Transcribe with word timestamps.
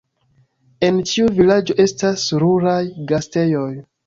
En 0.87 0.97
ĉiu 1.11 1.27
vilaĝo 1.41 1.77
estas 1.85 2.25
ruraj 2.45 2.81
gastejoj. 3.15 3.69